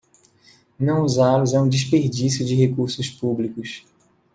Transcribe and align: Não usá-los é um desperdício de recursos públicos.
Não 0.79 1.03
usá-los 1.03 1.53
é 1.53 1.59
um 1.59 1.69
desperdício 1.69 2.43
de 2.43 2.55
recursos 2.55 3.07
públicos. 3.07 3.85